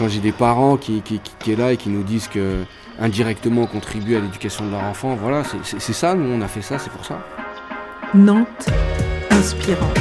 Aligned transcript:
quand 0.00 0.08
j'ai 0.08 0.20
des 0.20 0.32
parents 0.32 0.78
qui, 0.78 1.02
qui, 1.02 1.20
qui, 1.38 1.52
est 1.52 1.56
là 1.56 1.72
et 1.72 1.76
qui 1.76 1.90
nous 1.90 2.02
disent 2.02 2.26
que 2.26 2.64
indirectement 2.98 3.64
on 3.64 3.66
contribue 3.66 4.16
à 4.16 4.20
l'éducation 4.20 4.64
de 4.64 4.70
leur 4.70 4.82
enfant, 4.84 5.14
voilà, 5.14 5.42
c'est 5.62 5.92
ça, 5.92 6.14
nous 6.14 6.32
on 6.32 6.40
a 6.40 6.48
fait 6.48 6.62
ça, 6.62 6.78
c'est 6.78 6.90
pour 6.90 7.04
ça. 7.04 7.18
Nantes, 8.14 8.70
inspirante. 9.30 10.00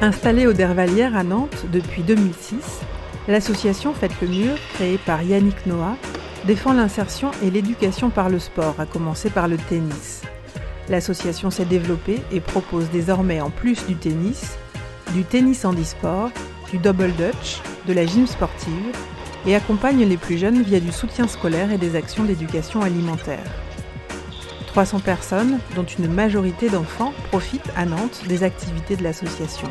Installée 0.00 0.46
au 0.46 0.54
Dervalière 0.54 1.14
à 1.14 1.24
Nantes 1.24 1.66
depuis 1.70 2.02
2006, 2.02 2.80
l'association 3.28 3.92
Faites 3.92 4.18
le 4.22 4.28
Mur, 4.28 4.54
créée 4.72 4.96
par 4.96 5.22
Yannick 5.22 5.66
Noah, 5.66 5.96
défend 6.46 6.72
l'insertion 6.72 7.32
et 7.42 7.50
l'éducation 7.50 8.08
par 8.08 8.30
le 8.30 8.38
sport, 8.38 8.76
à 8.78 8.86
commencer 8.86 9.28
par 9.28 9.46
le 9.46 9.58
tennis. 9.58 10.22
L'association 10.88 11.50
s'est 11.50 11.66
développée 11.66 12.22
et 12.32 12.40
propose 12.40 12.88
désormais 12.88 13.42
en 13.42 13.50
plus 13.50 13.84
du 13.86 13.94
tennis, 13.94 14.56
du 15.14 15.24
tennis 15.24 15.64
handisport, 15.64 16.30
du 16.70 16.78
double 16.78 17.12
dutch, 17.12 17.60
de 17.86 17.92
la 17.92 18.06
gym 18.06 18.26
sportive 18.26 18.92
et 19.46 19.56
accompagne 19.56 20.04
les 20.04 20.16
plus 20.16 20.38
jeunes 20.38 20.62
via 20.62 20.80
du 20.80 20.92
soutien 20.92 21.26
scolaire 21.26 21.72
et 21.72 21.78
des 21.78 21.96
actions 21.96 22.24
d'éducation 22.24 22.82
alimentaire. 22.82 23.44
300 24.68 25.00
personnes, 25.00 25.58
dont 25.74 25.84
une 25.84 26.12
majorité 26.12 26.68
d'enfants, 26.68 27.12
profitent 27.30 27.72
à 27.76 27.86
Nantes 27.86 28.22
des 28.28 28.44
activités 28.44 28.96
de 28.96 29.02
l'association. 29.02 29.68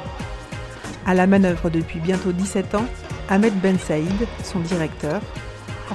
À 1.05 1.13
la 1.13 1.25
manœuvre 1.25 1.69
depuis 1.69 1.99
bientôt 1.99 2.33
17 2.33 2.75
ans, 2.75 2.85
Ahmed 3.29 3.53
Ben 3.61 3.79
Saïd, 3.79 4.27
son 4.43 4.59
directeur, 4.59 5.21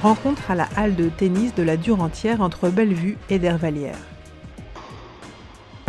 rencontre 0.01 0.49
à 0.49 0.55
la 0.55 0.67
halle 0.75 0.95
de 0.95 1.09
tennis 1.09 1.53
de 1.53 1.63
la 1.63 1.77
Durentière 1.77 2.41
entre 2.41 2.69
Bellevue 2.69 3.17
et 3.29 3.37
Dervalière. 3.37 3.97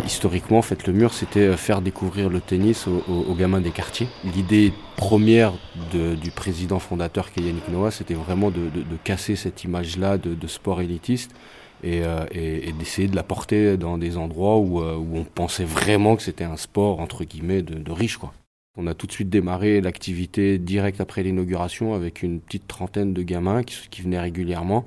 Historiquement, 0.07 0.61
fait, 0.61 0.87
le 0.87 0.93
mur, 0.93 1.13
c'était 1.13 1.41
euh, 1.41 1.57
faire 1.57 1.81
découvrir 1.81 2.29
le 2.29 2.39
tennis 2.39 2.87
aux, 2.87 3.35
gamins 3.35 3.59
des 3.59 3.71
quartiers. 3.71 4.07
L'idée 4.23 4.71
première 4.95 5.51
du 5.91 6.31
président 6.31 6.79
fondateur 6.79 7.29
qui 7.33 7.41
est 7.41 7.91
c'était 7.91 8.13
vraiment 8.13 8.49
de, 8.49 8.69
casser 9.03 9.35
cette 9.35 9.65
image-là 9.65 10.17
de, 10.17 10.47
sport 10.47 10.79
élitiste 10.79 11.35
euh, 11.83 12.25
et, 12.31 12.71
d'essayer 12.71 13.09
de 13.09 13.17
la 13.17 13.23
porter 13.23 13.75
dans 13.75 13.97
des 13.97 14.15
endroits 14.15 14.55
euh, 14.55 14.95
où, 14.95 15.17
on 15.17 15.25
pensait 15.25 15.65
vraiment 15.65 16.15
que 16.15 16.21
c'était 16.23 16.45
un 16.45 16.57
sport 16.57 17.01
entre 17.01 17.25
guillemets 17.25 17.61
de, 17.61 17.91
riches. 17.91 18.17
Quoi. 18.17 18.33
On 18.77 18.87
a 18.87 18.93
tout 18.93 19.07
de 19.07 19.11
suite 19.11 19.29
démarré 19.29 19.81
l'activité 19.81 20.57
direct 20.57 21.01
après 21.01 21.21
l'inauguration 21.21 21.95
avec 21.95 22.23
une 22.23 22.39
petite 22.39 22.65
trentaine 22.65 23.13
de 23.13 23.23
gamins 23.23 23.61
qui, 23.63 24.01
venaient 24.01 24.21
régulièrement. 24.21 24.85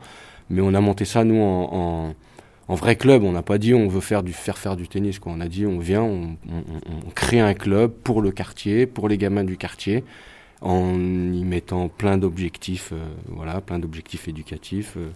Mais 0.48 0.62
on 0.62 0.72
a 0.72 0.80
monté 0.80 1.04
ça, 1.04 1.24
nous, 1.24 1.40
en 1.40 2.14
en 2.14 2.14
vrai 2.74 2.96
club, 2.96 3.22
on 3.22 3.32
n'a 3.32 3.42
pas 3.42 3.58
dit 3.58 3.74
on 3.74 3.88
veut 3.88 4.00
faire 4.00 4.22
du 4.22 4.32
faire 4.32 4.58
faire 4.58 4.76
du 4.76 4.88
tennis. 4.88 5.18
Quoi. 5.18 5.32
On 5.32 5.40
a 5.40 5.48
dit 5.48 5.66
on 5.66 5.78
vient, 5.78 6.02
on, 6.02 6.36
crée 7.14 7.40
un 7.40 7.54
club 7.54 7.92
pour 7.92 8.22
le 8.22 8.30
quartier, 8.30 8.86
pour 8.86 9.08
les 9.08 9.18
gamins 9.18 9.44
du 9.44 9.56
quartier, 9.56 10.04
en 10.60 10.94
y 11.32 11.44
mettant 11.44 11.88
plein 11.88 12.18
d'objectifs, 12.18 12.90
euh, 12.92 13.08
voilà, 13.26 13.60
plein 13.60 13.78
d'objectifs 13.78 14.28
éducatifs. 14.28 14.94
Euh, 14.96 15.10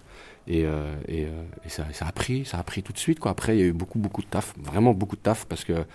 et, 0.47 0.63
euh, 0.65 0.93
et, 1.07 1.69
ça, 1.69 1.85
ça, 1.91 2.05
a 2.05 2.11
pris, 2.11 2.45
ça 2.45 2.59
a 2.59 2.63
pris 2.63 2.83
tout 2.83 2.93
de 2.93 2.99
suite. 2.99 3.19
Quoi. 3.19 3.31
Après, 3.31 3.55
il 3.55 3.59
y 3.59 3.63
a 3.63 3.65
eu 3.65 3.73
beaucoup 3.73 3.99
beaucoup 3.99 4.21
de 4.21 4.27
taf, 4.27 4.53
vraiment 4.61 4.93
beaucoup 4.93 5.15
de 5.15 5.21
taf 5.21 5.45
parce 5.45 5.63
que 5.63 5.85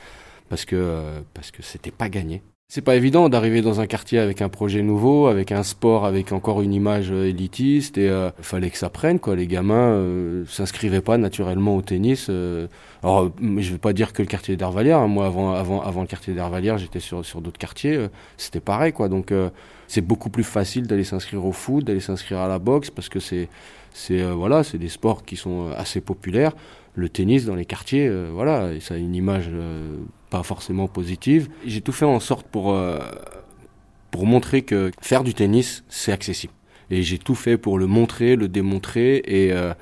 parce 0.48 0.64
que 0.64 1.22
parce 1.34 1.50
que 1.50 1.62
c'était 1.62 1.92
pas 1.92 2.08
gagné. 2.08 2.42
C'est 2.72 2.82
pas 2.82 2.94
évident 2.94 3.28
d'arriver 3.28 3.62
dans 3.62 3.80
un 3.80 3.88
quartier 3.88 4.20
avec 4.20 4.42
un 4.42 4.48
projet 4.48 4.82
nouveau, 4.82 5.26
avec 5.26 5.50
un 5.50 5.64
sport, 5.64 6.04
avec 6.04 6.30
encore 6.30 6.62
une 6.62 6.72
image 6.72 7.10
euh, 7.10 7.28
élitiste 7.28 7.98
et 7.98 8.08
euh, 8.08 8.30
fallait 8.42 8.70
que 8.70 8.78
ça 8.78 8.88
prenne 8.88 9.18
quoi. 9.18 9.34
Les 9.34 9.48
gamins 9.48 9.88
euh, 9.88 10.44
s'inscrivaient 10.46 11.00
pas 11.00 11.18
naturellement 11.18 11.74
au 11.74 11.82
tennis. 11.82 12.28
Euh. 12.30 12.68
alors 13.02 13.32
je 13.40 13.72
vais 13.72 13.78
pas 13.78 13.92
dire 13.92 14.12
que 14.12 14.22
le 14.22 14.28
quartier 14.28 14.56
d'Hervalière. 14.56 14.98
Hein. 14.98 15.08
Moi 15.08 15.27
avant 15.27 15.52
avant 15.52 15.82
avant 15.82 16.02
le 16.02 16.06
quartier 16.06 16.32
d'Hervalière, 16.32 16.78
j'étais 16.78 17.00
sur 17.00 17.27
sur 17.27 17.40
d'autres 17.40 17.58
quartiers. 17.58 18.06
C'était 18.36 18.60
pareil 18.60 18.92
quoi. 18.92 19.08
Donc 19.08 19.34
c'est 19.88 20.00
beaucoup 20.00 20.30
plus 20.30 20.44
facile 20.44 20.86
d'aller 20.86 21.02
s'inscrire 21.02 21.44
au 21.44 21.50
foot, 21.50 21.84
d'aller 21.84 21.98
s'inscrire 21.98 22.38
à 22.38 22.46
la 22.46 22.60
boxe 22.60 22.90
parce 22.90 23.08
que 23.08 23.18
c'est 23.18 23.48
c'est 23.92 24.22
voilà 24.22 24.62
c'est 24.62 24.78
des 24.78 24.90
sports 24.90 25.24
qui 25.24 25.34
sont 25.34 25.72
assez 25.77 26.00
populaires. 26.00 26.52
Le 26.95 27.08
tennis 27.08 27.46
dans 27.46 27.56
les 27.56 27.64
quartiers, 27.64 28.08
voilà, 28.33 28.70
ça 28.78 28.95
a 28.95 28.96
une 28.96 29.16
image 29.16 29.50
pas 30.30 30.42
forcément 30.42 30.86
positive. 30.86 31.48
J'ai 31.67 31.80
tout 31.80 31.92
fait 31.92 32.07
en 32.07 32.20
sorte 32.20 32.46
pour, 32.46 32.73
euh, 32.73 32.98
pour 34.11 34.27
montrer 34.27 34.63
que 34.63 34.92
faire 35.01 35.24
du 35.24 35.35
tennis, 35.35 35.85
c'est 35.89 36.13
accessible. 36.13 36.52
Et 36.91 37.02
j'ai 37.02 37.18
tout 37.18 37.35
fait 37.35 37.58
pour 37.58 37.79
le 37.79 37.86
montrer, 37.86 38.36
le 38.36 38.48
démontrer, 38.48 39.23
et, 39.27 39.52
euh, 39.52 39.74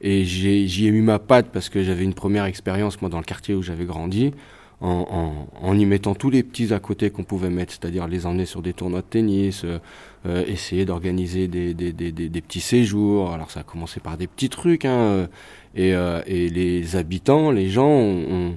et 0.00 0.24
j'y 0.24 0.86
ai, 0.86 0.90
mis 0.90 1.02
ma 1.02 1.18
patte 1.18 1.48
parce 1.52 1.68
que 1.68 1.82
j'avais 1.82 2.04
une 2.04 2.14
première 2.14 2.46
expérience, 2.46 3.00
moi, 3.00 3.10
dans 3.10 3.18
le 3.18 3.24
quartier 3.24 3.54
où 3.54 3.62
j'avais 3.62 3.84
grandi, 3.84 4.32
en, 4.80 5.46
en, 5.60 5.76
y 5.76 5.84
mettant 5.86 6.14
tous 6.14 6.30
les 6.30 6.44
petits 6.44 6.72
à 6.72 6.78
côté 6.78 7.10
qu'on 7.10 7.24
pouvait 7.24 7.50
mettre, 7.50 7.72
c'est-à-dire 7.72 8.06
les 8.06 8.26
emmener 8.26 8.46
sur 8.46 8.62
des 8.62 8.72
tournois 8.72 9.00
de 9.00 9.06
tennis, 9.06 9.64
euh, 9.64 10.44
essayer 10.46 10.84
d'organiser 10.84 11.48
des, 11.48 11.74
des, 11.74 11.92
des, 11.92 12.12
des, 12.12 12.40
petits 12.40 12.60
séjours. 12.60 13.32
Alors 13.32 13.50
ça 13.50 13.60
a 13.60 13.62
commencé 13.64 13.98
par 13.98 14.16
des 14.16 14.28
petits 14.28 14.48
trucs, 14.48 14.84
hein, 14.84 15.28
et, 15.74 15.90
et 16.26 16.48
les 16.48 16.94
habitants, 16.94 17.50
les 17.50 17.70
gens 17.70 17.88
ont 17.90 18.56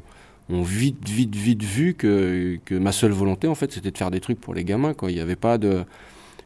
vite, 0.62 1.08
vite, 1.08 1.36
vite 1.36 1.64
vu 1.64 1.94
que, 1.94 2.60
que 2.66 2.76
ma 2.76 2.92
seule 2.92 3.12
volonté, 3.12 3.48
en 3.48 3.56
fait, 3.56 3.72
c'était 3.72 3.92
de 3.92 3.98
faire 3.98 4.12
des 4.12 4.20
trucs 4.20 4.40
pour 4.40 4.54
les 4.54 4.64
gamins, 4.64 4.94
quoi. 4.94 5.10
Il 5.12 5.16
n'y 5.16 5.22
avait 5.22 5.36
pas 5.36 5.58
de. 5.58 5.86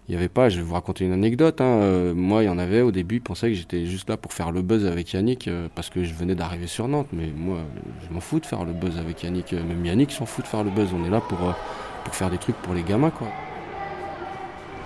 Il 0.08 0.14
y 0.14 0.18
avait 0.18 0.30
pas, 0.30 0.50
je 0.50 0.58
vais 0.58 0.62
vous 0.62 0.76
raconter 0.76 1.04
une 1.04 1.14
anecdote. 1.14 1.62
Hein. 1.62 1.80
Euh, 1.82 2.14
moi, 2.14 2.44
il 2.44 2.46
y 2.46 2.50
en 2.50 2.60
avait 2.60 2.82
au 2.82 2.92
début, 2.92 3.16
ils 3.16 3.22
pensaient 3.22 3.48
que 3.48 3.56
j'étais 3.56 3.88
juste 3.88 4.08
là 4.08 4.18
pour 4.18 4.34
faire 4.34 4.52
le 4.52 4.62
buzz 4.62 4.86
avec 4.86 5.12
Yannick 5.14 5.48
euh, 5.48 5.68
parce 5.74 5.90
que 5.90 6.04
je 6.04 6.14
venais 6.14 6.36
d'arriver 6.36 6.68
sur 6.68 6.88
Nantes. 6.88 7.08
Mais 7.12 7.32
moi, 7.36 7.58
je 8.08 8.14
m'en 8.14 8.20
fous 8.20 8.40
de 8.40 8.46
faire 8.46 8.66
le 8.66 8.74
buzz 8.74 9.00
avec 9.00 9.24
Yannick. 9.24 9.54
Euh, 9.54 9.64
même 9.64 9.84
Yannick 9.84 10.12
s'en 10.12 10.28
fout 10.28 10.46
de 10.46 10.48
faire 10.48 10.64
le 10.64 10.70
buzz. 10.70 10.90
On 10.94 11.04
est 11.06 11.10
là 11.10 11.22
pour, 11.22 11.40
pour 12.04 12.16
faire 12.16 12.30
des 12.30 12.38
trucs 12.38 12.58
pour 12.58 12.76
les 12.76 12.84
gamins, 12.84 13.10
quoi. 13.10 13.30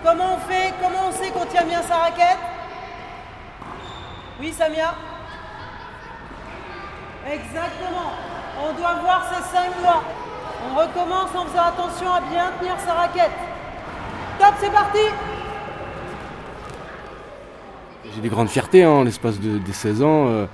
Comment 0.06 0.36
on 0.36 0.50
fait 0.50 0.74
Comment 0.82 1.10
on 1.10 1.12
sait 1.12 1.32
qu'on 1.32 1.46
tient 1.46 1.66
bien 1.66 1.82
sa 1.82 1.98
raquette? 1.98 2.40
Oui, 4.40 4.54
Samia? 4.54 4.96
Exactement. 7.30 8.39
On 8.62 8.74
doit 8.78 8.96
voir 9.02 9.26
ces 9.32 9.56
cinq 9.56 9.82
doigts. 9.82 10.04
On 10.70 10.76
recommence 10.76 11.30
en 11.36 11.46
faisant 11.46 11.64
attention 11.64 12.12
à 12.12 12.22
bien 12.22 12.52
tenir 12.60 12.76
sa 12.86 12.94
raquette. 12.94 13.32
Top, 14.38 14.54
c'est 14.60 14.72
parti 14.72 15.00
J'ai 18.14 18.22
des 18.22 18.30
grandes 18.30 18.50
fiertés 18.50 18.86
en 18.86 19.02
hein, 19.02 19.04
l'espace 19.06 19.40
de, 19.40 19.60
des 19.60 19.72
16 19.72 20.02
ans. 20.04 20.28
Euh, 20.28 20.46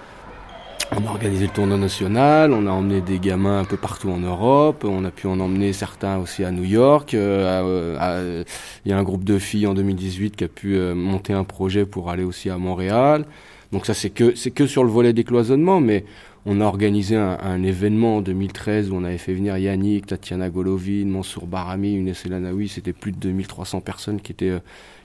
on 0.92 1.08
a 1.08 1.10
organisé 1.10 1.48
le 1.48 1.52
tournoi 1.52 1.78
national, 1.78 2.54
on 2.54 2.68
a 2.68 2.72
emmené 2.72 3.02
des 3.02 3.18
gamins 3.18 3.60
un 3.60 3.66
peu 3.66 3.78
partout 3.78 4.10
en 4.10 4.20
Europe, 4.20 4.86
on 4.88 5.04
a 5.04 5.10
pu 5.10 5.26
en 5.26 5.40
emmener 5.40 5.74
certains 5.74 6.20
aussi 6.20 6.44
à 6.44 6.52
New 6.52 6.64
York. 6.64 7.16
Euh, 7.16 8.44
il 8.86 8.92
y 8.92 8.94
a 8.94 8.98
un 8.98 9.04
groupe 9.04 9.24
de 9.24 9.40
filles 9.40 9.66
en 9.66 9.74
2018 9.74 10.36
qui 10.36 10.44
a 10.44 10.48
pu 10.48 10.76
euh, 10.76 10.94
monter 10.94 11.34
un 11.34 11.44
projet 11.44 11.88
pour 11.88 12.12
aller 12.12 12.24
aussi 12.24 12.52
à 12.52 12.58
Montréal. 12.60 13.26
Donc 13.72 13.88
ça 13.88 13.96
c'est 13.96 14.12
que 14.12 14.36
c'est 14.36 14.52
que 14.52 14.68
sur 14.68 14.84
le 14.84 14.92
volet 14.92 15.12
des 15.12 15.24
cloisonnements, 15.24 15.82
mais 15.82 16.06
on 16.46 16.62
a 16.62 16.66
organisé 16.66 17.16
un, 17.16 17.64
événement 17.64 18.18
en 18.18 18.22
2013 18.22 18.92
où 18.92 18.96
on 18.96 19.04
avait 19.04 19.18
fait 19.18 19.34
venir 19.34 19.58
Yannick, 19.58 20.06
Tatiana 20.06 20.50
Golovin, 20.50 21.06
Mansour 21.06 21.48
Barami, 21.48 21.94
Younes 21.94 22.14
Elanaoui. 22.24 22.68
C'était 22.68 22.94
plus 22.94 23.12
de 23.12 23.18
2300 23.18 23.82
personnes 23.82 24.22
qui 24.22 24.32
étaient, 24.32 24.50
euh, 24.50 24.60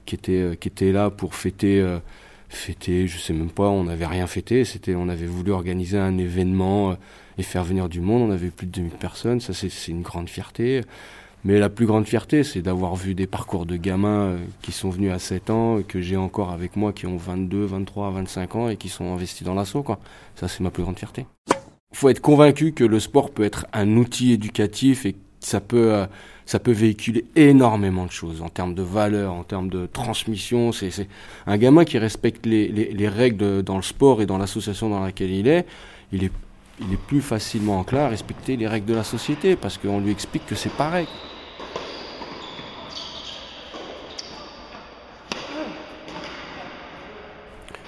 qui 0.04 0.16
étaient, 0.16 0.32
euh, 0.32 0.54
qui 0.54 0.68
étaient 0.68 0.92
là 0.92 1.08
pour 1.08 1.34
fêter, 1.34 1.80
euh, 1.80 1.98
fêter, 2.50 3.06
je 3.06 3.16
sais 3.16 3.32
même 3.32 3.50
pas, 3.50 3.68
on 3.68 3.84
n'avait 3.84 4.06
rien 4.06 4.26
fêté. 4.26 4.66
C'était, 4.66 4.94
on 4.94 5.08
avait 5.08 5.26
voulu 5.26 5.50
organiser 5.50 5.96
un 5.96 6.18
événement 6.18 6.96
et 7.38 7.42
faire 7.42 7.64
venir 7.64 7.88
du 7.88 8.02
monde. 8.02 8.28
On 8.28 8.32
avait 8.32 8.50
plus 8.50 8.66
de 8.66 8.72
2000 8.72 8.92
personnes. 8.92 9.40
Ça, 9.40 9.54
c'est 9.54 9.88
une 9.88 10.02
grande 10.02 10.28
fierté. 10.28 10.82
Mais 11.44 11.58
la 11.58 11.70
plus 11.70 11.86
grande 11.86 12.06
fierté, 12.06 12.44
c'est 12.44 12.60
d'avoir 12.60 12.96
vu 12.96 13.14
des 13.14 13.26
parcours 13.26 13.64
de 13.64 13.76
gamins 13.76 14.28
euh, 14.28 14.38
qui 14.60 14.72
sont 14.72 14.90
venus 14.90 15.10
à 15.10 15.18
7 15.18 15.50
ans, 15.50 15.78
que 15.86 16.00
j'ai 16.00 16.16
encore 16.16 16.50
avec 16.50 16.76
moi, 16.76 16.92
qui 16.92 17.06
ont 17.06 17.16
22, 17.16 17.64
23, 17.64 18.10
25 18.10 18.56
ans 18.56 18.68
et 18.68 18.76
qui 18.76 18.88
sont 18.88 19.12
investis 19.12 19.42
dans 19.42 19.54
l'assaut. 19.54 19.84
Ça, 20.36 20.48
c'est 20.48 20.60
ma 20.60 20.70
plus 20.70 20.82
grande 20.82 20.98
fierté. 20.98 21.26
Il 21.92 21.96
faut 21.96 22.08
être 22.10 22.20
convaincu 22.20 22.72
que 22.72 22.84
le 22.84 23.00
sport 23.00 23.30
peut 23.30 23.42
être 23.42 23.66
un 23.72 23.96
outil 23.96 24.32
éducatif 24.32 25.06
et 25.06 25.16
ça 25.40 25.60
peut, 25.62 25.94
euh, 25.94 26.06
ça 26.44 26.58
peut 26.58 26.72
véhiculer 26.72 27.24
énormément 27.36 28.04
de 28.04 28.12
choses 28.12 28.42
en 28.42 28.50
termes 28.50 28.74
de 28.74 28.82
valeurs, 28.82 29.32
en 29.32 29.42
termes 29.42 29.70
de 29.70 29.86
transmission. 29.86 30.72
C'est, 30.72 31.08
un 31.46 31.56
gamin 31.56 31.84
qui 31.86 31.98
respecte 31.98 32.44
les, 32.44 32.68
les 32.68 33.08
règles 33.08 33.62
dans 33.62 33.76
le 33.76 33.82
sport 33.82 34.20
et 34.20 34.26
dans 34.26 34.36
l'association 34.36 34.90
dans 34.90 35.00
laquelle 35.00 35.30
il 35.30 35.48
est. 35.48 35.66
Il 36.12 36.22
est 36.22 36.32
il 36.80 36.92
est 36.92 36.96
plus 36.96 37.20
facilement 37.20 37.78
enclin 37.78 38.04
à 38.04 38.08
respecter 38.08 38.56
les 38.56 38.66
règles 38.66 38.86
de 38.86 38.94
la 38.94 39.04
société 39.04 39.56
parce 39.56 39.78
qu'on 39.78 40.00
lui 40.00 40.10
explique 40.10 40.46
que 40.46 40.54
c'est 40.54 40.72
pareil. 40.72 41.06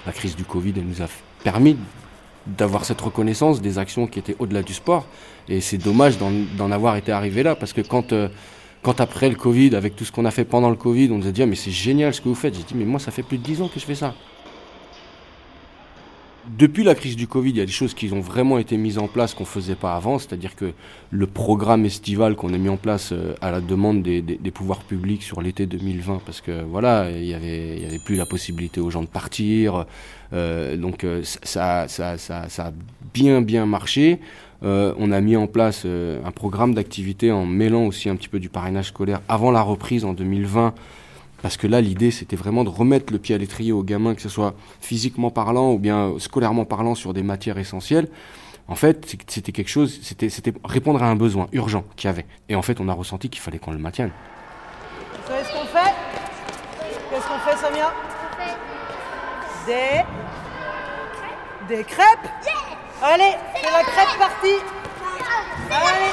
La 0.04 0.12
crise 0.12 0.36
du 0.36 0.44
Covid, 0.44 0.74
elle 0.76 0.86
nous 0.86 1.00
a 1.00 1.06
permis 1.44 1.76
d'avoir 2.46 2.84
cette 2.84 3.00
reconnaissance 3.00 3.62
des 3.62 3.78
actions 3.78 4.06
qui 4.06 4.18
étaient 4.18 4.36
au-delà 4.38 4.62
du 4.62 4.74
sport. 4.74 5.06
Et 5.48 5.60
c'est 5.60 5.78
dommage 5.78 6.18
d'en 6.18 6.70
avoir 6.70 6.96
été 6.96 7.12
arrivé 7.12 7.42
là, 7.42 7.54
parce 7.54 7.72
que 7.72 7.80
quand, 7.80 8.12
euh, 8.12 8.28
quand 8.82 9.00
après 9.00 9.28
le 9.28 9.36
Covid, 9.36 9.76
avec 9.76 9.94
tout 9.94 10.04
ce 10.04 10.10
qu'on 10.10 10.24
a 10.24 10.30
fait 10.30 10.44
pendant 10.44 10.70
le 10.70 10.76
Covid, 10.76 11.10
on 11.12 11.18
nous 11.18 11.28
a 11.28 11.30
dit 11.30 11.42
ah, 11.42 11.46
mais 11.46 11.54
c'est 11.54 11.70
génial 11.70 12.12
ce 12.12 12.20
que 12.20 12.28
vous 12.28 12.34
faites. 12.34 12.54
J'ai 12.54 12.64
dit 12.64 12.74
mais 12.74 12.84
moi 12.84 12.98
ça 12.98 13.12
fait 13.12 13.22
plus 13.22 13.38
de 13.38 13.44
10 13.44 13.62
ans 13.62 13.68
que 13.68 13.78
je 13.78 13.84
fais 13.84 13.94
ça. 13.94 14.14
Depuis 16.48 16.82
la 16.82 16.96
crise 16.96 17.14
du 17.14 17.28
Covid, 17.28 17.50
il 17.50 17.56
y 17.58 17.60
a 17.60 17.64
des 17.64 17.70
choses 17.70 17.94
qui 17.94 18.12
ont 18.12 18.20
vraiment 18.20 18.58
été 18.58 18.76
mises 18.76 18.98
en 18.98 19.06
place 19.06 19.32
qu'on 19.32 19.44
ne 19.44 19.48
faisait 19.48 19.76
pas 19.76 19.94
avant, 19.94 20.18
c'est-à-dire 20.18 20.56
que 20.56 20.72
le 21.10 21.26
programme 21.28 21.84
estival 21.84 22.34
qu'on 22.34 22.52
a 22.52 22.58
mis 22.58 22.68
en 22.68 22.76
place 22.76 23.12
euh, 23.12 23.34
à 23.40 23.52
la 23.52 23.60
demande 23.60 24.02
des, 24.02 24.22
pouvoirs 24.52 24.80
publics 24.80 25.22
sur 25.22 25.40
l'été 25.40 25.66
2020, 25.66 26.20
parce 26.26 26.40
que 26.40 26.64
voilà, 26.64 27.10
il 27.12 27.22
n'y 27.22 27.34
avait, 27.34 27.78
y 27.78 27.84
avait 27.84 28.00
plus 28.04 28.16
la 28.16 28.26
possibilité 28.26 28.80
aux 28.80 28.90
gens 28.90 29.02
de 29.02 29.06
partir, 29.06 29.86
euh, 30.32 30.76
donc 30.76 31.04
euh, 31.04 31.22
ça, 31.22 31.86
ça, 31.86 32.18
ça, 32.18 32.48
ça, 32.48 32.66
a 32.66 32.72
bien 33.14 33.40
bien 33.40 33.64
marché. 33.64 34.18
on 34.62 35.12
a 35.12 35.20
mis 35.20 35.36
en 35.36 35.46
place 35.46 35.84
un 35.84 36.30
programme 36.32 36.74
d'activité 36.74 37.30
en 37.30 37.46
mêlant 37.46 37.86
aussi 37.86 38.08
un 38.08 38.16
petit 38.16 38.28
peu 38.28 38.40
du 38.40 38.48
parrainage 38.48 38.88
scolaire 38.88 39.20
avant 39.28 39.52
la 39.52 39.62
reprise 39.62 40.04
en 40.04 40.12
2020 40.12 40.74
parce 41.42 41.56
que 41.56 41.66
là, 41.66 41.80
l'idée, 41.80 42.12
c'était 42.12 42.36
vraiment 42.36 42.62
de 42.62 42.68
remettre 42.68 43.12
le 43.12 43.18
pied 43.18 43.34
à 43.34 43.38
l'étrier 43.38 43.72
aux 43.72 43.82
gamins, 43.82 44.14
que 44.14 44.22
ce 44.22 44.28
soit 44.28 44.54
physiquement 44.80 45.30
parlant 45.30 45.72
ou 45.72 45.78
bien 45.78 46.14
scolairement 46.18 46.64
parlant 46.64 46.94
sur 46.94 47.12
des 47.12 47.24
matières 47.24 47.58
essentielles. 47.58 48.08
En 48.68 48.76
fait, 48.76 49.16
c'était 49.26 49.50
quelque 49.50 49.68
chose, 49.68 49.98
c'était, 50.02 50.54
répondre 50.64 51.02
à 51.02 51.06
un 51.06 51.16
besoin 51.16 51.48
urgent 51.52 51.84
qu'il 51.96 52.08
y 52.08 52.10
avait. 52.10 52.26
Et 52.48 52.54
en 52.54 52.62
fait, 52.62 52.80
on 52.80 52.88
a 52.88 52.92
ressenti 52.92 53.28
qu'il 53.28 53.42
fallait 53.42 53.58
qu'on 53.58 53.72
le 53.72 53.78
maintienne. 53.78 54.12
Vous 55.10 55.32
savez 55.32 55.44
ce 55.44 55.52
qu'on 55.52 55.66
fait? 55.66 55.92
Qu'est-ce 57.10 57.26
qu'on 57.26 57.38
fait, 57.40 57.56
Samia 57.56 57.92
Des... 59.66 60.02
Des 61.74 61.84
crêpes. 61.84 62.28
Allez, 63.02 63.34
c'est 63.56 63.72
la 63.72 63.82
crêpe 63.82 64.18
partie. 64.18 64.58
Allez 65.70 66.12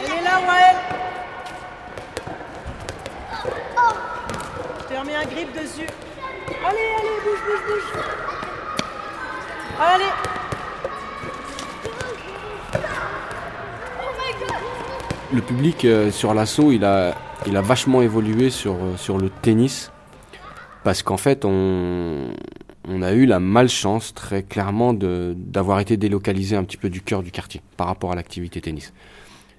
Elle 0.00 0.12
est 0.12 0.22
là, 0.22 0.40
Wael 0.46 0.76
Je 4.78 4.94
te 4.94 5.00
remets 5.00 5.14
un 5.14 5.24
grip 5.24 5.47
Allez, 5.58 5.66
allez, 6.64 6.78
bouge, 7.24 7.42
bouge, 7.44 7.62
bouge. 7.66 8.02
Allez. 9.80 10.04
Le 15.32 15.40
public 15.42 15.84
euh, 15.84 16.12
sur 16.12 16.32
l'assaut, 16.32 16.70
il 16.70 16.84
a, 16.84 17.16
il 17.46 17.56
a 17.56 17.60
vachement 17.60 18.02
évolué 18.02 18.50
sur, 18.50 18.74
euh, 18.74 18.96
sur 18.96 19.18
le 19.18 19.30
tennis. 19.30 19.90
Parce 20.84 21.02
qu'en 21.02 21.16
fait, 21.16 21.44
on, 21.44 22.28
on 22.88 23.02
a 23.02 23.12
eu 23.12 23.26
la 23.26 23.40
malchance 23.40 24.14
très 24.14 24.44
clairement 24.44 24.94
d'avoir 24.94 25.80
été 25.80 25.96
délocalisé 25.96 26.54
un 26.54 26.62
petit 26.62 26.76
peu 26.76 26.88
du 26.88 27.00
cœur 27.02 27.24
du 27.24 27.32
quartier 27.32 27.62
par 27.76 27.88
rapport 27.88 28.12
à 28.12 28.14
l'activité 28.14 28.60
tennis. 28.60 28.92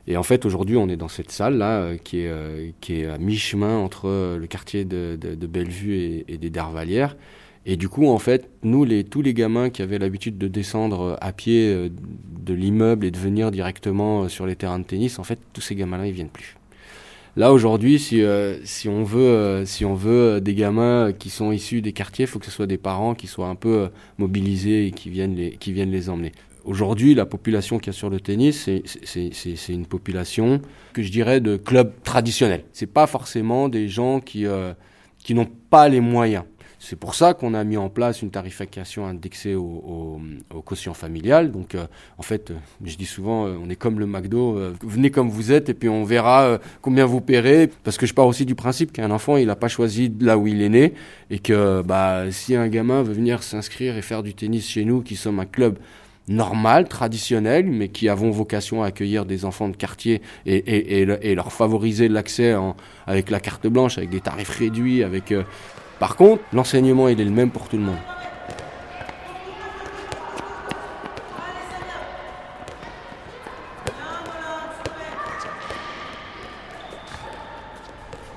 Et 0.08 0.18
en 0.18 0.24
fait, 0.24 0.46
aujourd'hui, 0.46 0.78
on 0.78 0.90
est 0.90 0.98
dans 0.98 1.08
cette 1.08 1.32
salle-là, 1.32 1.82
euh, 1.82 1.98
qui, 1.98 2.22
est, 2.22 2.30
euh, 2.30 2.72
qui 2.82 3.02
est 3.02 3.06
à 3.06 3.18
mi-chemin 3.18 3.78
entre 3.78 4.08
euh, 4.08 4.38
le 4.38 4.48
quartier 4.48 4.86
de, 4.86 5.18
Bellevue 5.46 6.24
et, 6.28 6.38
des 6.38 6.50
Dervalières. 6.50 7.16
Et 7.66 7.76
du 7.76 7.90
coup, 7.90 8.08
en 8.08 8.18
fait, 8.18 8.50
nous, 8.64 8.88
tous 9.04 9.22
les 9.22 9.34
gamins 9.34 9.70
qui 9.70 9.82
avaient 9.82 10.00
l'habitude 10.00 10.38
de 10.38 10.48
descendre 10.48 11.18
à 11.22 11.32
pied 11.34 11.92
de 11.92 12.54
l'immeuble 12.54 13.06
et 13.06 13.12
de 13.12 13.20
venir 13.20 13.52
directement 13.52 14.28
sur 14.28 14.48
les 14.48 14.56
terrains 14.56 14.80
de 14.80 14.86
tennis, 14.86 15.20
en 15.20 15.24
fait, 15.24 15.38
tous 15.54 15.62
ces 15.62 15.76
gamins-là, 15.76 16.08
ils 16.08 16.14
viennent 16.14 16.30
plus. 16.30 16.56
Là, 17.36 17.54
aujourd'hui, 17.54 18.00
si, 18.00 18.24
si 18.64 18.90
on 18.90 19.04
veut, 19.04 19.64
si 19.66 19.86
on 19.86 19.94
veut 19.94 20.42
des 20.42 20.56
gamins 20.56 21.12
qui 21.12 21.30
sont 21.30 21.52
issus 21.52 21.82
des 21.82 21.92
quartiers, 21.92 22.24
il 22.26 22.28
faut 22.28 22.40
que 22.40 22.46
ce 22.46 22.52
soit 22.52 22.66
des 22.66 22.78
parents 22.78 23.14
qui 23.14 23.28
soient 23.28 23.50
un 23.50 23.56
peu 23.56 23.90
mobilisés 24.18 24.88
et 24.88 24.92
qui 24.92 25.10
viennent 25.10 25.36
les, 25.36 25.52
qui 25.52 25.74
viennent 25.74 25.92
les 25.92 26.10
emmener. 26.10 26.32
Aujourd'hui, 26.66 27.16
la 27.16 27.26
population 27.26 27.80
qu'il 27.80 27.94
y 27.94 27.96
a 27.96 27.98
sur 27.98 28.10
le 28.10 28.20
tennis, 28.20 28.70
c'est 29.04 29.74
une 29.74 29.86
population 29.86 30.62
que 30.94 31.02
je 31.02 31.12
dirais 31.12 31.40
de 31.40 31.56
club 31.56 31.94
traditionnel. 32.04 32.66
C'est 32.74 32.92
pas 32.92 33.08
forcément 33.08 33.70
des 33.70 33.88
gens 33.88 34.20
qui, 34.20 34.46
euh, 34.46 34.74
qui 35.20 35.34
n'ont 35.34 35.48
pas 35.70 35.88
les 35.88 36.02
moyens. 36.02 36.44
C'est 36.78 36.98
pour 36.98 37.14
ça 37.14 37.34
qu'on 37.34 37.54
a 37.54 37.64
mis 37.66 37.76
en 37.76 37.90
place 37.90 38.22
une 38.22 38.30
tarification 38.30 39.06
indexée 39.06 39.54
au, 39.54 40.22
au, 40.54 40.62
quotient 40.62 40.94
familial. 40.94 41.52
Donc, 41.52 41.76
euh, 41.76 41.86
en 42.18 42.24
fait, 42.24 42.52
euh, 42.52 42.56
je 42.86 42.96
dis 42.96 43.06
souvent, 43.06 43.46
on 43.46 43.70
est 43.70 43.76
comme 43.76 44.00
le 44.00 44.06
McDo, 44.06 44.58
venez 44.82 45.12
comme 45.12 45.30
vous 45.30 45.52
êtes 45.52 45.70
et 45.70 45.74
puis 45.74 45.90
on 45.90 46.04
verra 46.04 46.60
combien 46.82 47.06
vous 47.06 47.22
paierez. 47.22 47.70
Parce 47.84 47.98
que 47.98 48.06
je 48.06 48.14
pars 48.14 48.28
aussi 48.28 48.46
du 48.46 48.56
principe 48.56 48.92
qu'un 48.92 49.12
enfant, 49.12 49.38
il 49.38 49.48
n'a 49.48 49.56
pas 49.56 49.70
choisi 49.70 50.14
là 50.20 50.38
où 50.38 50.48
il 50.48 50.62
est 50.62 50.70
né 50.70 50.94
et 51.30 51.40
que 51.40 51.82
bah, 51.82 52.32
si 52.32 52.56
un 52.56 52.68
gamin 52.68 53.02
veut 53.02 53.14
venir 53.14 53.44
s'inscrire 53.44 53.98
et 53.98 54.02
faire 54.02 54.24
du 54.24 54.34
tennis 54.34 54.68
chez 54.68 54.86
nous, 54.86 55.02
qui 55.02 55.16
sommes 55.16 55.40
un 55.40 55.46
club 55.46 55.80
normal, 56.30 56.88
traditionnel, 56.88 57.66
mais 57.66 57.90
qui 57.90 58.08
avons 58.08 58.30
vocation 58.30 58.84
à 58.84 58.88
accueillir 58.88 59.26
des 59.26 59.44
enfants 59.46 59.68
de 59.68 59.76
quartier 59.76 60.22
et, 60.46 61.02
et, 61.02 61.36
leur 61.36 61.52
favoriser 61.52 62.08
l'accès 62.08 62.56
avec 63.08 63.30
la 63.32 63.40
carte 63.40 63.68
blanche, 63.68 63.98
avec 63.98 64.12
des 64.12 64.22
tarifs 64.22 64.50
réduits. 64.50 65.04
Avec, 65.04 65.32
euh, 65.32 65.44
Par 66.00 66.16
contre, 66.16 66.44
l'enseignement, 66.54 67.08
il 67.08 67.20
est 67.20 67.26
le 67.26 67.32
même 67.32 67.50
pour 67.50 67.68
tout 67.68 67.78
le 67.78 67.84
monde. 67.84 67.98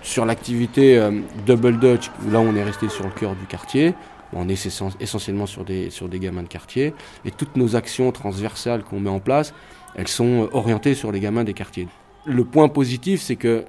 Sur 0.03 0.27
l'activité 0.27 0.99
euh, 0.99 1.11
Double 1.47 1.79
Dutch, 1.79 2.11
là 2.31 2.39
on 2.39 2.55
est 2.55 2.63
resté 2.63 2.91
sur 2.91 3.05
le 3.05 3.11
cœur 3.13 3.35
du 3.35 3.47
quartier, 3.47 3.95
on 4.33 4.49
est 4.49 4.67
essentiellement 5.01 5.47
sur 5.47 5.65
des, 5.65 5.91
sur 5.91 6.09
des 6.09 6.19
gamins 6.19 6.43
de 6.43 6.49
quartier. 6.49 6.95
Et 7.25 7.31
toutes 7.31 7.57
nos 7.57 7.77
actions 7.77 8.11
transversales 8.13 8.83
qu'on 8.83 9.01
met 9.01 9.11
en 9.11 9.21
place, 9.21 9.55
elles 9.95 10.09
sont 10.09 10.49
orientées 10.53 10.95
sur 10.95 11.13
les 11.13 11.21
gamins 11.21 11.45
des 11.45 11.55
quartiers. 11.55 11.89
Le 12.25 12.45
point 12.45 12.69
positif, 12.69 13.21
c'est 13.21 13.37
que 13.37 13.65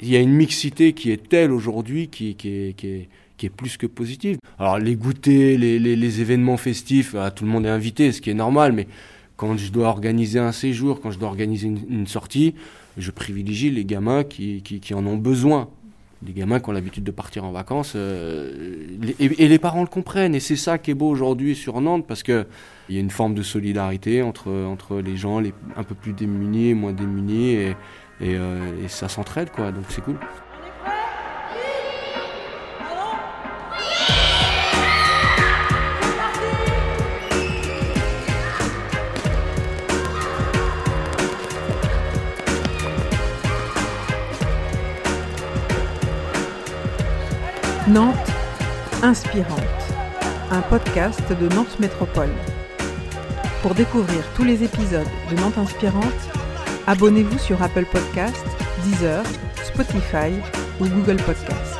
il 0.00 0.08
y 0.08 0.16
a 0.16 0.20
une 0.20 0.32
mixité 0.32 0.92
qui 0.92 1.12
est 1.12 1.28
telle 1.28 1.52
aujourd'hui 1.52 2.08
qui, 2.08 2.34
qui, 2.34 2.48
est, 2.48 2.72
qui, 2.76 3.08
qui, 3.36 3.46
est, 3.46 3.50
plus 3.50 3.76
que 3.76 3.86
positive. 3.86 4.38
Alors 4.58 4.78
les 4.78 4.96
goûters, 4.96 5.56
les, 5.56 5.78
les, 5.78 6.20
événements 6.20 6.56
festifs, 6.56 7.14
ah, 7.16 7.30
tout 7.30 7.44
le 7.44 7.50
monde 7.50 7.64
est 7.64 7.70
invité, 7.70 8.10
ce 8.10 8.20
qui 8.20 8.30
est 8.30 8.34
normal, 8.34 8.72
mais 8.72 8.88
quand 9.36 9.56
je 9.56 9.70
dois 9.70 9.88
organiser 9.88 10.40
un 10.40 10.52
séjour, 10.52 11.00
quand 11.00 11.10
je 11.10 11.18
dois 11.18 11.28
organiser 11.28 11.68
une, 11.68 12.06
sortie, 12.06 12.54
je 12.98 13.10
privilégie 13.12 13.70
les 13.70 13.84
gamins 13.84 14.24
qui, 14.24 14.62
qui 14.62 14.94
en 14.94 15.06
ont 15.06 15.16
besoin 15.16 15.68
des 16.24 16.32
gamins 16.32 16.58
qui 16.58 16.68
ont 16.68 16.72
l'habitude 16.72 17.04
de 17.04 17.10
partir 17.10 17.44
en 17.44 17.52
vacances. 17.52 17.92
Euh, 17.94 18.86
et, 19.18 19.48
les 19.48 19.58
parents 19.58 19.82
le 19.82 19.88
comprennent. 19.88 20.34
Et 20.34 20.40
c'est 20.40 20.56
ça 20.56 20.78
qui 20.78 20.90
est 20.90 20.94
beau 20.94 21.08
aujourd'hui 21.08 21.54
sur 21.54 21.80
Nantes, 21.80 22.06
parce 22.06 22.22
qu'il 22.22 22.46
y 22.88 22.96
a 22.96 23.00
une 23.00 23.10
forme 23.10 23.34
de 23.34 23.42
solidarité 23.42 24.22
entre, 24.22 25.00
les 25.04 25.16
gens 25.16 25.40
un 25.40 25.84
peu 25.84 25.94
plus 25.94 26.12
démunis 26.12 26.74
moins 26.74 26.92
démunis. 26.92 27.50
Et, 27.50 27.76
et, 28.20 28.36
euh, 28.36 28.84
et 28.84 28.88
ça 28.88 29.08
s'entraide, 29.08 29.50
quoi. 29.50 29.72
Donc 29.72 29.84
c'est 29.88 30.02
cool. 30.02 30.18
Nantes 47.88 48.16
Inspirante, 49.02 49.60
un 50.50 50.62
podcast 50.62 51.20
de 51.38 51.54
Nantes 51.54 51.78
Métropole. 51.78 52.30
Pour 53.60 53.74
découvrir 53.74 54.24
tous 54.34 54.42
les 54.42 54.64
épisodes 54.64 55.06
de 55.30 55.36
Nantes 55.36 55.58
Inspirante, 55.58 56.02
abonnez-vous 56.86 57.38
sur 57.38 57.62
Apple 57.62 57.84
Podcasts, 57.84 58.46
Deezer, 58.84 59.22
Spotify 59.62 60.32
ou 60.80 60.86
Google 60.86 61.16
Podcasts. 61.24 61.73